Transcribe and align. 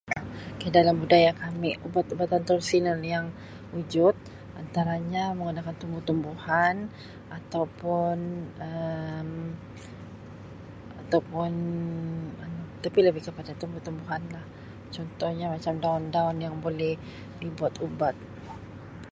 Ok 0.53 0.61
dalam 0.77 0.95
budaya 1.03 1.31
kami 1.43 1.69
ubat-ubatan 1.87 2.41
tradisional 2.47 2.99
yang 3.13 3.25
wujud 3.73 4.15
antaranya 4.61 5.23
menggunakan 5.37 5.75
tumbuh 5.81 6.01
tumbuhan 6.09 6.75
atau 7.37 7.63
pun 7.79 8.17
Um 8.69 9.29
ataupun 11.01 11.51
tapi 12.83 12.99
lebih 13.07 13.21
kepada 13.27 13.51
tumbuh-tumbuhan 13.61 14.21
lah 14.35 14.45
contohnya 14.95 15.45
macam 15.55 15.73
daun-daun 15.83 16.37
yang 16.45 16.55
boleh 16.65 16.93
dibuat 17.41 17.73
ubat. 17.87 18.15